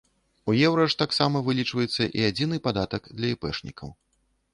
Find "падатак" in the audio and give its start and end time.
2.69-3.03